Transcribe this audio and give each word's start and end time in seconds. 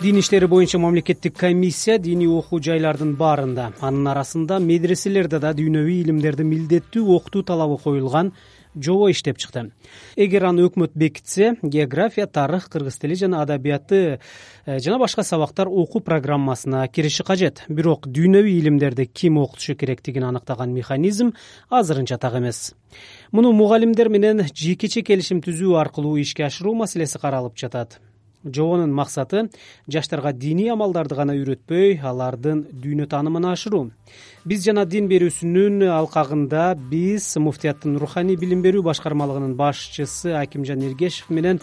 дин 0.00 0.18
иштери 0.18 0.46
боюнча 0.46 0.78
мамлекеттик 0.78 1.34
комиссия 1.34 1.98
диний 1.98 2.28
окуу 2.30 2.60
жайлардын 2.62 3.16
баарында. 3.18 3.72
Анын 3.82 4.06
арасында 4.12 4.60
медреселерде 4.62 5.40
да 5.42 5.50
дүйнөвүй 5.58 6.04
илимдерди 6.04 6.44
милдеттүү 6.46 7.16
окутуу 7.16 7.42
талабы 7.42 7.80
коюлган 7.82 8.30
жобо 8.76 9.08
иштеп 9.10 9.40
чыкты. 9.42 9.72
Эгер 10.14 10.44
аны 10.52 10.68
өкмөт 10.68 10.94
бекитсе 10.94 11.56
география 11.62 12.26
тарых 12.26 12.68
кыргыз 12.70 12.98
тили 13.02 13.16
жана 13.18 13.42
адабияты 13.42 14.20
э, 14.66 14.78
жана 14.78 15.00
башка 15.02 15.24
сабактар 15.24 15.66
окуу 15.66 16.00
программасына 16.00 16.86
кириши 16.86 17.24
кажет. 17.24 17.64
Бирок 17.68 18.06
дүйнөвүй 18.06 18.54
илимдерди 18.60 19.06
ким 19.06 19.38
окутушу 19.38 19.74
керектигин 19.74 20.24
аныктаган 20.30 20.70
механизм 20.70 21.32
азырынча 21.70 22.18
так 22.18 22.38
эмес. 22.38 22.76
Муну 23.32 23.50
мугалимдер 23.50 24.08
менен 24.08 24.46
жекече 24.54 25.02
келишим 25.02 25.42
түзүү 25.42 25.74
аркылуу 25.80 26.20
ишке 26.22 26.46
ашыруу 26.46 26.74
маселеси 26.74 27.18
каралып 27.18 27.58
жатат 27.58 27.98
жобонун 28.44 28.92
максаты 28.94 29.48
жаштарга 29.88 30.32
диний 30.32 30.70
амалдарды 30.72 31.14
гана 31.18 31.34
үйрөтпөй 31.38 31.98
алардын 32.02 32.64
дүйнө 32.72 33.08
таанымын 33.10 33.50
ашыруу. 33.52 33.90
Биз 34.48 34.64
жана 34.64 34.86
дин 34.86 35.08
берүүсүнүн 35.10 35.86
алкагында 35.92 36.72
биз 36.90 37.30
муфтияттын 37.36 37.98
руханий 37.98 38.36
билим 38.36 38.62
берүү 38.62 38.84
башкармалыгынын 38.86 39.56
башчысы 39.58 40.34
акимжан 40.38 40.82
эргешев 40.86 41.30
менен 41.30 41.60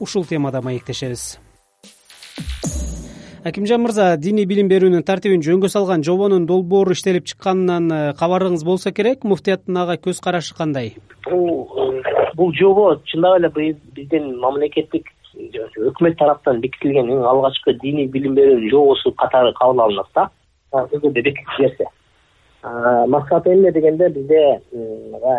ушул 0.00 0.24
темада 0.24 0.62
маектешебиз. 0.62 1.38
Акимжан 3.42 3.80
мырза 3.80 4.18
диний 4.20 4.44
билим 4.44 4.68
берүүнүн 4.68 5.04
тартибин 5.08 5.40
жөнгө 5.40 5.70
салган 5.72 6.02
жобонун 6.04 6.44
долбоору 6.44 6.92
иштелип 6.92 7.24
чыкканынан 7.30 7.86
э, 7.88 8.00
кабарыңыз 8.18 8.66
болсо 8.68 8.92
керек 8.92 9.24
муфтияттын 9.24 9.78
ага 9.80 9.96
көз 9.96 10.20
карашы 10.20 10.52
кандай? 10.58 10.90
Бул 11.24 11.64
э, 11.72 12.02
бул 12.36 12.52
жобо 12.52 12.98
чындап 13.08 13.56
эле 13.56 13.72
биздин 13.96 14.34
мамлекеттик 14.44 15.08
өкмөт 15.90 16.18
тараптан 16.18 16.60
бекитилген 16.60 17.10
эң 17.14 17.24
алгачкы 17.30 17.74
диний 17.82 18.06
билим 18.06 18.34
берүүнүн 18.38 18.70
жобосу 18.70 19.12
катары 19.12 19.52
кабыл 19.58 19.80
алынат 19.86 20.06
да. 20.14 20.28
Бекитип 21.02 21.56
жиберсе 21.56 21.86
максаты 23.08 23.52
эмне 23.54 23.72
дегенде 23.72 24.08
бизде 24.08 24.60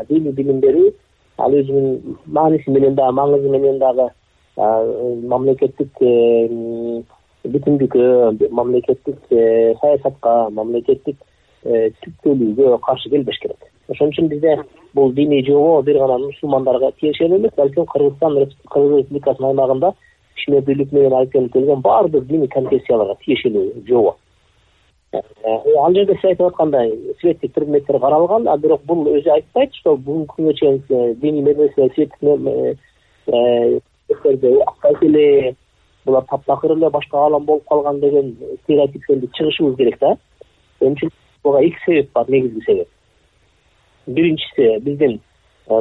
диний 0.09 0.31
билим 0.31 0.59
берүү 0.59 0.91
ал 1.37 1.53
өзүнүн 1.53 2.17
мааниси 2.25 2.71
менен 2.71 2.95
дагы 2.95 3.15
маңызы 3.17 3.49
менен 3.49 3.79
дагы 3.79 4.09
мамлекеттик 4.57 6.01
э, 6.01 7.03
бүтүндүккө 7.45 8.49
мамлекеттик 8.51 9.19
э, 9.31 9.73
саясатка 9.81 10.49
мамлекеттик 10.51 11.17
э, 11.63 11.89
түптөлүүгө 12.03 12.77
каршы 12.85 13.09
келбеш 13.09 13.39
керек. 13.41 13.69
Ошон 13.89 14.11
үчүн 14.11 14.29
бизде 14.31 14.57
бул 14.93 15.13
диний 15.13 15.43
жобо 15.45 15.81
бир 15.81 15.99
гана 15.99 16.17
мусулмандарга 16.25 16.91
тиешелүү 16.99 17.39
эмес 17.39 17.55
балким 17.57 17.85
кыргызстан 17.85 18.37
кыргыз 18.69 18.97
республикасынын 18.99 19.49
аймагында 19.53 19.93
ишмердүүлүк 20.37 20.91
менен 20.91 21.13
алектенип 21.13 21.53
келген 21.53 21.81
баардык 21.81 22.27
диний 22.27 22.47
конфессияларга 22.47 23.15
тиешелүү 23.25 23.83
жобо 23.87 24.15
э, 25.13 25.21
ал 25.83 25.93
жерде 25.93 26.15
сиз 26.15 26.31
айтып 26.31 26.47
аткандай 26.47 26.93
светтик 27.21 27.53
предметтер 27.53 27.99
каралган 27.99 28.47
а 28.47 28.57
бирок 28.57 28.85
бул 28.85 29.07
өзү 29.15 29.29
айтпайт 29.37 29.75
что 29.75 29.95
бүгүнкү 29.97 30.35
күнгө 30.35 30.53
чейин 30.59 30.83
диний 31.21 31.41
медресе 31.41 31.89
светтик 31.95 32.23
э, 32.23 33.79
акпайт 34.67 35.03
эле 35.03 35.55
булар 36.05 36.25
таптакыр 36.29 36.71
эле 36.75 36.89
башка 36.89 37.17
каалам 37.17 37.45
болуп 37.45 37.67
калган 37.69 37.99
деген 37.99 38.35
стереотиптерди 38.63 39.29
чыгышыбыз 39.37 39.75
керек 39.77 39.99
да. 39.99 40.15
Эмне 40.79 40.95
үчүн 40.95 41.11
буга 41.43 41.61
эки 41.61 41.77
себеп 41.85 42.11
бар 42.13 42.29
негизги 42.29 42.61
себеп. 42.65 42.87
Биринчиси 44.07 44.79
биздин 44.81 45.19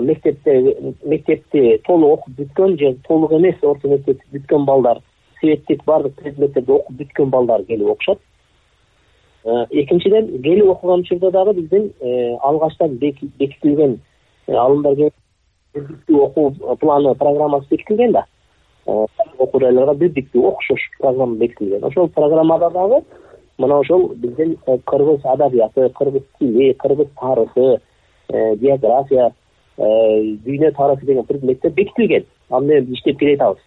мектепте 0.00 0.76
мектепти 1.04 1.78
толук 1.86 2.20
окуп 2.20 2.34
бүткөн 2.38 2.76
же 2.78 2.94
толук 3.08 3.32
эмес 3.32 3.56
орто 3.62 3.88
мектепти 3.88 4.24
бүткөн 4.32 4.64
балдар 4.64 5.00
светтик 5.40 5.84
баардык 5.84 6.14
предметтерди 6.20 6.72
окуп 6.72 6.96
бүткөн 7.00 7.30
балдар 7.30 7.64
келип 7.64 7.88
окушат 7.88 8.18
э, 9.44 9.66
экинчиден 9.70 10.42
келип 10.42 10.68
окуган 10.70 11.00
учурда 11.00 11.30
дагы 11.30 11.54
биздин 11.54 11.90
э, 12.00 12.36
алгачтан 12.42 12.98
бекитилген 12.98 13.98
алымдар 14.46 14.94
бирдиктүү 15.74 16.22
окуу 16.26 16.76
планы 16.76 17.14
программасы 17.14 17.66
бекитилген 17.70 18.12
да. 18.12 18.24
Окуу 18.86 19.60
жайларга 19.60 19.94
бирдиктүү 19.94 20.46
окшош 20.52 20.88
программа 20.98 21.36
бекитилген. 21.36 21.84
Ошол 21.84 22.08
программада 22.08 22.70
дагы 22.70 23.04
мына 23.58 23.78
ошол 23.78 24.08
биздин 24.14 24.56
кыргыз 24.84 25.24
адабияты 25.24 25.88
кыргыз 25.90 26.22
тили 26.38 26.72
кыргыз 26.72 27.08
тарыхы 27.20 27.78
Э, 28.32 28.54
география 28.54 29.26
э, 29.26 29.30
дүйнө 29.78 30.72
тарыхы 30.76 31.06
деген 31.06 31.26
предметтер 31.26 31.70
бекитилген. 31.70 32.24
Ал 32.50 32.62
менен 32.62 32.92
иштеп 32.94 33.18
келе 33.18 33.36
жатабыз 33.36 33.62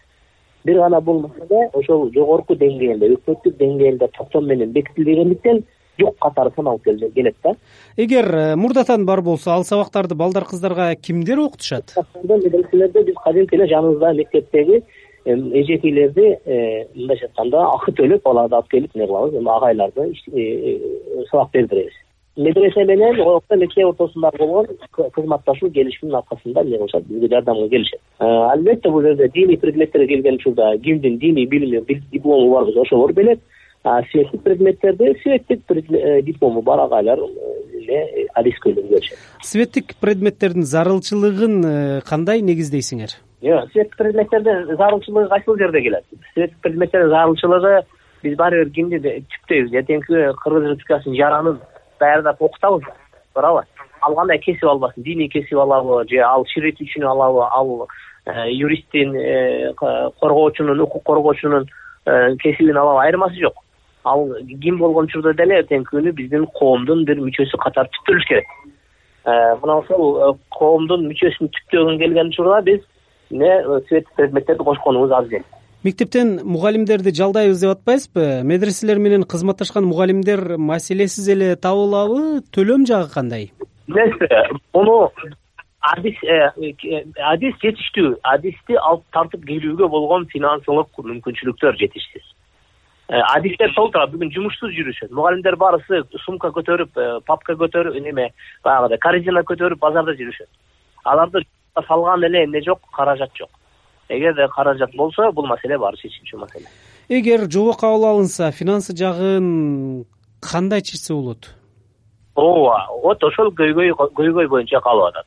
бир 0.64 0.78
гана 0.78 1.00
бул 1.00 1.20
маселе 1.20 1.68
ошол 1.72 2.10
жогорку 2.14 2.56
деңгээлде 2.56 3.12
өкмөттүк 3.18 3.56
деңгээлде 3.60 4.08
токтом 4.16 4.48
менен 4.48 4.72
бекитилбегендиктен 4.72 5.62
жок 6.00 6.16
катары 6.20 6.50
саналып 6.56 6.84
келет 7.14 7.36
да. 7.44 7.54
Эгер 7.96 8.30
э, 8.34 8.56
мурдатан 8.56 9.04
бар 9.06 9.20
болсо 9.22 9.52
ал 9.52 9.64
сабактарды 9.64 10.14
балдар 10.14 10.44
кыздарга 10.44 10.94
кимдер 10.96 11.38
окутушат? 11.38 11.94
Медреселерде 12.22 13.04
биз 13.04 13.14
кадимки 13.22 13.54
эле 13.54 13.68
жаныбызда 13.68 14.12
мектептеги 14.14 14.82
эжекейлерди 15.24 16.26
мындайча 16.94 17.28
айтканда 17.28 17.66
акы 17.68 17.92
төлөп 18.00 18.26
аларды 18.28 18.56
алып 18.56 18.70
келип 18.70 18.96
эмне 18.96 19.06
кылабыз? 19.06 19.36
Эми 19.38 19.52
агайларды 19.56 21.28
сабак 21.30 21.52
бердиребиз 21.52 21.94
медресе 22.36 22.84
менен 22.84 23.20
орто 23.20 23.56
мектеп 23.56 23.86
ортосундагы 23.88 24.38
болгон 24.38 24.66
кызматташуу 24.90 25.70
келишимдин 25.70 26.16
аркасында 26.16 26.62
эмне 26.62 26.78
кылышат 26.78 27.06
бизге 27.06 27.28
жардамга 27.28 27.68
келишет. 27.68 28.00
Албетте 28.18 28.90
бул 28.90 29.02
жерде 29.02 29.28
диний 29.28 29.58
предметтерге 29.58 30.14
келген 30.14 30.34
учурда 30.34 30.76
кимдин 30.78 31.18
диний 31.18 31.46
билими 31.46 31.82
диплому 32.12 32.50
бар 32.50 32.64
болсо 32.64 32.82
ошолор 32.82 33.12
берет 33.12 33.40
светтик 34.10 34.42
предметтерди 34.42 35.14
светтик 35.22 35.60
э, 35.70 36.22
диплому 36.22 36.62
бар 36.62 36.80
агайлар 36.80 37.18
э, 37.18 37.78
эле 37.78 38.28
адискөйлөр 38.34 38.88
беришет 38.88 39.18
светтик 39.42 39.94
предметтердин 40.00 40.62
зарылчылыгын 40.62 41.64
э, 41.64 42.00
кандай 42.08 42.40
негиздейсиңер? 42.40 43.10
Жок 43.42 43.70
светтик 43.72 43.96
предметтердин 43.96 44.76
зарылчылыгы 44.76 45.28
кайсыл 45.28 45.58
жерде 45.58 45.82
келет? 45.82 46.04
Светтик 46.32 46.58
предметтердин 46.62 47.10
зарылчылыгы 47.10 47.82
биз 48.22 48.36
баары 48.38 48.64
бир 48.64 48.72
кимди 48.72 49.00
түптөйбүз 49.04 49.78
эртеңки 49.82 50.24
кыргыз 50.40 50.70
республикасынын 50.70 51.18
жаранын 51.18 51.60
даярдап 52.00 52.42
окутабыз 52.42 52.84
туурабы 53.34 53.64
ал 54.00 54.14
кандай 54.14 54.38
кесип 54.38 54.64
албасын? 54.64 55.02
Диний 55.02 55.28
кесип 55.28 55.58
алабы 55.58 56.04
же 56.08 56.20
ал 56.20 56.44
ширетүүчүнү 56.52 57.06
алабы 57.08 57.46
ал 57.50 57.88
э, 58.26 58.50
юристтин 58.52 59.14
э, 59.16 59.72
коргоочунун 59.80 60.80
укук 60.80 61.04
коргоочунун 61.04 61.66
э, 62.06 62.36
кесибин 62.42 62.76
алабы 62.76 63.02
айырмасы 63.02 63.40
жок. 63.40 63.54
Ал 64.04 64.28
ким 64.62 64.78
болгон 64.78 65.06
учурда 65.06 65.32
деле 65.32 65.62
эртеңки 65.62 65.96
күнү 65.96 66.12
биздин 66.12 66.46
коомдун 66.58 67.04
бир 67.04 67.20
мүчөсү 67.24 67.58
катары 67.58 67.88
түптөлүш 67.96 68.28
керек. 68.28 68.46
Мына 69.24 69.78
ошол 69.80 70.36
коомдун 70.52 71.06
мүчөсүн 71.08 71.48
түптөгүн 71.48 71.98
келген 71.98 72.28
учурда 72.28 72.60
биз 72.62 72.82
светтик 73.30 74.12
предметтерди 74.16 74.64
кошконубуз 74.64 75.12
абзел 75.16 75.46
мектептен 75.84 76.40
мугалимдерди 76.48 77.12
жалдайбыз 77.14 77.60
деп 77.60 77.76
атпайсызбы? 77.76 78.42
Медреселер 78.42 78.98
менен 78.98 79.24
кызматташкан 79.28 79.84
мугалимдер 79.84 80.56
маселесиз 80.56 81.28
эле 81.28 81.54
табылабы 81.56 82.40
төлөм 82.56 82.86
жагы 82.88 83.10
кандай? 83.12 83.50
Билесизби 83.86 84.28
муну 84.72 85.10
адис 85.92 86.22
э, 86.24 86.38
адис 87.32 87.58
жетиштүү 87.62 88.14
адисти 88.34 88.78
алып 88.80 89.04
тартып 89.12 89.44
келүүгө 89.50 89.88
болгон 89.92 90.24
финансылык 90.32 91.02
мүмкүнчүлүктөр 91.10 91.76
жетишсиз. 91.82 92.24
Э, 93.10 93.20
адистер 93.34 93.74
толтура 93.76 94.06
бүгүн 94.08 94.32
жумушсуз 94.32 94.72
жүрүшөт. 94.78 95.12
Мугалимдер 95.12 95.58
баарысы 95.60 96.00
сумка 96.24 96.48
көтөрүп 96.56 96.96
э, 96.96 97.10
папка 97.26 97.58
көтөрүп 97.60 98.00
неме 98.00 98.30
баягыдай 98.64 99.02
корзина 99.04 99.44
көтөрүп 99.44 99.84
базарда 99.84 100.16
жүрүшөт. 100.16 100.48
Аларды 101.04 101.44
салган 101.88 102.24
эле 102.24 102.46
эмне 102.46 102.64
жок 102.64 102.80
каражат 102.96 103.36
жок 103.36 103.52
эгерде 104.08 104.48
каражат 104.48 104.94
болсо 104.96 105.30
бул 105.32 105.46
маселе 105.46 105.78
баары 105.78 105.96
чечилчү 105.96 106.38
маселе. 106.38 106.66
Эгер 107.08 107.50
жобо 107.50 107.74
кабыл 107.76 108.06
алынса 108.06 108.50
финансы 108.50 108.96
жагын 108.96 110.04
кандай 110.40 110.82
чечсе 110.82 111.14
болот? 111.14 111.54
Ооба 112.34 112.86
вот 113.02 113.22
ошол 113.24 113.52
көйгөй 113.52 113.92
көйгөй 113.92 114.48
боюнча 114.48 114.80
калып 114.80 115.12
атат. 115.12 115.26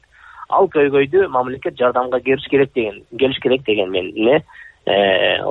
Ал 0.50 0.68
көйгөйдү 0.68 1.28
мамлекет 1.28 1.78
жардамга 1.78 2.19
келиш 2.19 2.48
керек 2.50 2.74
деген 2.74 3.04
келиш 3.18 3.40
керек 3.40 3.66
деген 3.66 3.92
мен 3.92 4.12
эмне 4.16 4.44
э, 4.86 5.44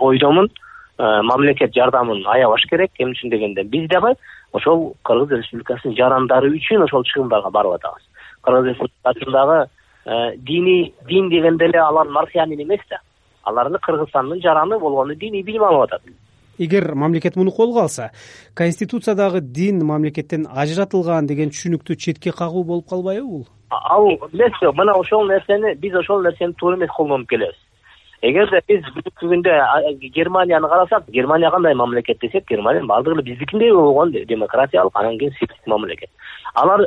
ойдомун. 0.00 0.50
Э, 0.98 1.22
мамлекет 1.22 1.74
жардамын 1.74 2.24
аябаш 2.26 2.66
керек 2.70 2.90
эмне 2.98 3.12
үчүн 3.12 3.30
дегенде 3.30 3.62
биз 3.62 3.88
дагы 3.88 4.14
ошол 4.52 4.94
кыргыз 5.04 5.42
республикасынын 5.42 5.96
жарандары 5.96 6.50
үчүн 6.56 6.84
ошол 6.84 7.04
чыгымдарга 7.04 7.50
барып 7.50 7.78
атабыз. 7.78 8.02
Кыргыз 8.42 8.70
республикасындагы 8.72 9.66
диний 10.06 10.94
дин 11.08 11.28
дегенде 11.30 11.64
эле 11.64 11.80
алар 11.80 12.08
марсианин 12.08 12.62
эмес 12.62 12.80
да. 12.90 13.00
Алар 13.42 13.70
кыргызстандын 13.78 14.40
жараны 14.42 14.78
болгону 14.78 15.14
диний 15.14 15.42
билим 15.42 15.64
алып 15.64 15.82
атат. 15.82 16.02
Эгер 16.58 16.94
мамлекет 16.94 17.36
муну 17.36 17.50
колго 17.50 17.82
алса 17.82 18.10
конституциядагы 18.54 19.40
дин 19.40 19.84
мамлекеттен 19.84 20.46
ажыратылган 20.48 21.26
деген 21.26 21.50
түшүнүктү 21.50 21.96
четке 21.96 22.32
кагуу 22.32 22.64
болуп 22.64 22.88
калбайбы 22.88 23.26
бул? 23.26 23.46
Ал 23.70 24.06
билесизби 24.32 24.72
мына 24.72 24.94
ошол 24.94 25.26
нерсени 25.26 25.74
биз 25.74 25.94
ошол 25.94 26.22
нерсени 26.22 26.52
туура 26.52 26.76
эмес 26.76 26.90
колдонуп 26.96 27.28
келебиз 27.28 27.65
эгерде 28.24 28.60
биз 28.68 28.84
бүгүнкү 28.94 29.28
күндө 29.28 29.54
германияны 30.14 30.68
карасак 30.68 31.08
германия 31.12 31.50
кандай 31.50 31.74
мамлекет 31.74 32.18
десек 32.20 32.46
германия 32.48 32.82
баардыгы 32.84 33.18
эле 33.18 33.22
биздикиндей 33.22 33.72
болгон 33.72 34.12
демократиялык 34.12 34.96
анан 34.96 35.18
кийин 35.18 35.32
светтик 35.32 35.66
мамлекет. 35.66 36.10
Алар 36.54 36.86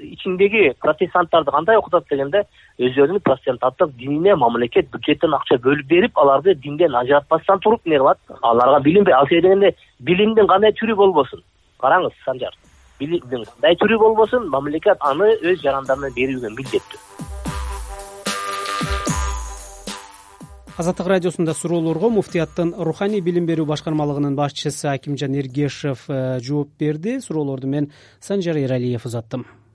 ичиндеги 0.00 0.72
протестанттарды 0.80 1.50
кандай 1.50 1.76
окутат 1.76 2.06
дегенде 2.10 2.44
өздөрүнүн 2.78 3.20
протестанттык 3.20 3.94
динине 3.96 4.34
мамлекет 4.36 4.90
бюджеттен 4.90 5.34
акча 5.34 5.58
бөлүп 5.58 5.86
берип 5.86 6.18
аларды 6.18 6.54
динден 6.54 6.94
ажыратпастан 6.94 7.60
туруп 7.60 7.86
эмне 7.86 7.98
кылат? 7.98 8.18
Аларга 8.42 8.80
билим 8.80 9.04
ал 9.12 9.26
себептен 9.28 9.60
дегенде 9.60 9.76
билимдин 10.00 10.46
кандай 10.46 10.72
түрү 10.72 10.96
болбосун? 10.96 11.42
Караңыз 11.80 12.16
санжар. 12.24 12.56
Билимдин 12.98 13.44
кандай 13.44 13.76
түрү 13.76 13.98
болбосун? 13.98 14.48
Мамлекет 14.48 14.96
аны 15.00 15.34
өз 15.42 15.60
жарандарына 15.60 16.14
берүүгө 16.16 16.56
милдеттүү 16.56 17.31
азаттык 20.76 21.06
радиосунда 21.06 21.54
суроолорго 21.54 22.08
муфтияттын 22.08 22.72
руханий 22.78 23.20
билим 23.20 23.44
берүү 23.48 23.66
башкармалыгынын 23.68 24.36
башчысы 24.38 24.88
акимжан 24.92 25.34
эргешев 25.36 26.06
э, 26.08 26.38
жооп 26.40 26.70
берди. 26.78 27.18
Суроолорду 27.20 27.68
мен 27.68 27.90
санжар 28.20 28.56
эралиев 28.56 29.04
узаттым 29.06 29.46